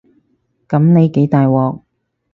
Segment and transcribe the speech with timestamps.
[0.67, 1.83] 噉你幾大鑊